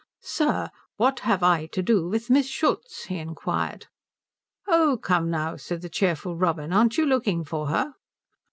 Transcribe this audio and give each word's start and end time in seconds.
"Sir, 0.23 0.71
what 0.97 1.19
have 1.19 1.43
I 1.43 1.67
to 1.67 1.83
do 1.83 2.09
with 2.09 2.31
Miss 2.31 2.47
Schultz?" 2.47 3.03
he 3.03 3.19
inquired. 3.19 3.85
"Oh 4.67 4.97
come 4.99 5.29
now," 5.29 5.57
said 5.57 5.83
the 5.83 5.89
cheerful 5.89 6.35
Robin, 6.35 6.73
"aren't 6.73 6.97
you 6.97 7.05
looking 7.05 7.43
for 7.43 7.67
her?" 7.67 7.93